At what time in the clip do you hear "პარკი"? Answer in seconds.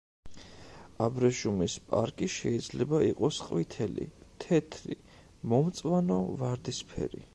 1.91-2.29